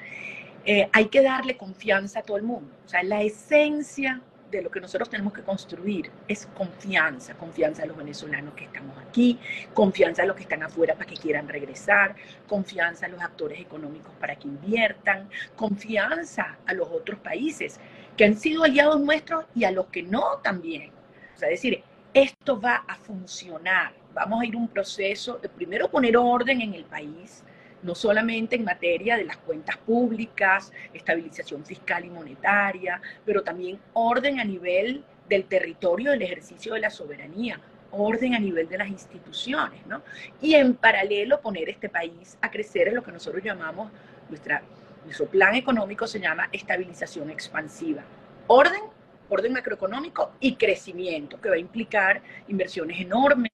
eh, 0.64 0.88
hay 0.92 1.06
que 1.06 1.20
darle 1.20 1.56
confianza 1.56 2.20
a 2.20 2.22
todo 2.22 2.36
el 2.36 2.44
mundo. 2.44 2.72
O 2.86 2.88
sea, 2.88 3.02
la 3.02 3.22
esencia 3.22 4.22
de 4.50 4.62
lo 4.62 4.70
que 4.70 4.80
nosotros 4.80 5.10
tenemos 5.10 5.32
que 5.32 5.42
construir 5.42 6.10
es 6.26 6.46
confianza, 6.46 7.34
confianza 7.34 7.82
a 7.82 7.86
los 7.86 7.96
venezolanos 7.96 8.54
que 8.54 8.64
estamos 8.64 8.96
aquí, 8.98 9.38
confianza 9.74 10.22
a 10.22 10.26
los 10.26 10.36
que 10.36 10.42
están 10.42 10.62
afuera 10.62 10.94
para 10.94 11.06
que 11.06 11.16
quieran 11.16 11.48
regresar, 11.48 12.16
confianza 12.46 13.06
a 13.06 13.08
los 13.08 13.20
actores 13.20 13.60
económicos 13.60 14.12
para 14.18 14.36
que 14.36 14.48
inviertan, 14.48 15.28
confianza 15.56 16.58
a 16.66 16.72
los 16.72 16.88
otros 16.88 17.18
países 17.20 17.78
que 18.16 18.24
han 18.24 18.36
sido 18.36 18.64
aliados 18.64 19.00
nuestros 19.00 19.44
y 19.54 19.64
a 19.64 19.70
los 19.70 19.86
que 19.86 20.02
no 20.02 20.38
también. 20.42 20.90
O 21.34 21.38
sea, 21.38 21.48
decir, 21.48 21.82
esto 22.14 22.60
va 22.60 22.84
a 22.88 22.96
funcionar. 22.96 23.92
Vamos 24.14 24.40
a 24.40 24.46
ir 24.46 24.56
un 24.56 24.68
proceso 24.68 25.38
de 25.38 25.48
primero 25.48 25.88
poner 25.88 26.16
orden 26.16 26.60
en 26.60 26.74
el 26.74 26.84
país, 26.84 27.44
no 27.82 27.94
solamente 27.94 28.56
en 28.56 28.64
materia 28.64 29.16
de 29.16 29.24
las 29.24 29.36
cuentas 29.38 29.76
públicas, 29.78 30.72
estabilización 30.92 31.64
fiscal 31.64 32.04
y 32.04 32.10
monetaria, 32.10 33.00
pero 33.24 33.42
también 33.42 33.78
orden 33.92 34.40
a 34.40 34.44
nivel 34.44 35.04
del 35.28 35.44
territorio 35.44 36.10
del 36.10 36.22
ejercicio 36.22 36.74
de 36.74 36.80
la 36.80 36.90
soberanía, 36.90 37.60
orden 37.90 38.34
a 38.34 38.38
nivel 38.38 38.68
de 38.68 38.78
las 38.78 38.88
instituciones, 38.88 39.86
¿no? 39.86 40.02
Y 40.40 40.54
en 40.54 40.74
paralelo 40.74 41.40
poner 41.40 41.68
este 41.68 41.88
país 41.88 42.36
a 42.40 42.50
crecer 42.50 42.88
en 42.88 42.96
lo 42.96 43.02
que 43.02 43.12
nosotros 43.12 43.42
llamamos, 43.42 43.90
nuestra, 44.28 44.62
nuestro 45.04 45.26
plan 45.26 45.54
económico 45.54 46.06
se 46.06 46.20
llama 46.20 46.48
estabilización 46.52 47.30
expansiva. 47.30 48.02
Orden, 48.46 48.82
orden 49.28 49.52
macroeconómico 49.52 50.32
y 50.40 50.56
crecimiento, 50.56 51.40
que 51.40 51.50
va 51.50 51.56
a 51.56 51.58
implicar 51.58 52.22
inversiones 52.48 53.00
enormes 53.00 53.50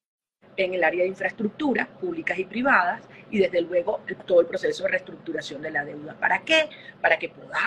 en 0.57 0.73
el 0.73 0.83
área 0.83 1.03
de 1.03 1.09
infraestructura, 1.09 1.87
públicas 1.87 2.37
y 2.39 2.45
privadas, 2.45 3.01
y 3.29 3.39
desde 3.39 3.61
luego 3.61 4.01
todo 4.25 4.41
el 4.41 4.47
proceso 4.47 4.83
de 4.83 4.89
reestructuración 4.89 5.61
de 5.61 5.71
la 5.71 5.83
deuda. 5.83 6.15
¿Para 6.19 6.39
qué? 6.43 6.69
Para 7.01 7.17
que 7.17 7.29
podamos 7.29 7.57